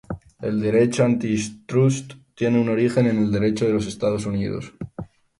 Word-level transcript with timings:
El 0.41 0.59
derecho 0.59 1.05
antitrust 1.05 2.13
tiene 2.33 2.65
su 2.65 2.71
origen 2.71 3.05
en 3.05 3.19
el 3.19 3.31
Derecho 3.31 3.65
de 3.67 3.73
los 3.73 3.85
Estados 3.85 4.25
Unidos. 4.25 4.73